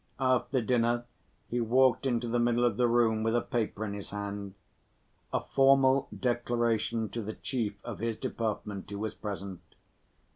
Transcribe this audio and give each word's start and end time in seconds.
After 0.19 0.63
dinner 0.63 1.05
he 1.47 1.61
walked 1.61 2.07
into 2.07 2.27
the 2.27 2.39
middle 2.39 2.65
of 2.65 2.75
the 2.75 2.87
room, 2.87 3.21
with 3.21 3.35
a 3.35 3.41
paper 3.41 3.85
in 3.85 3.93
his 3.93 4.09
hand—a 4.09 5.41
formal 5.53 6.07
declaration 6.11 7.07
to 7.09 7.21
the 7.21 7.35
chief 7.35 7.75
of 7.85 7.99
his 7.99 8.17
department 8.17 8.89
who 8.89 8.97
was 8.97 9.13
present. 9.13 9.61